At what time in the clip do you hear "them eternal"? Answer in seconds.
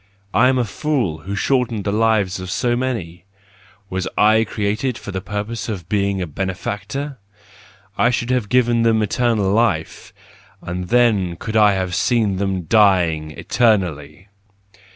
8.81-9.53